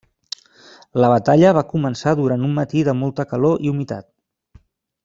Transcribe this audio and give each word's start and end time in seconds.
La 1.03 1.11
batalla 1.13 1.51
va 1.59 1.63
començar 1.75 2.15
durant 2.21 2.47
un 2.49 2.59
matí 2.63 2.85
de 2.91 2.99
molta 3.05 3.31
calor 3.35 3.65
i 3.69 3.75
humitat. 3.75 4.11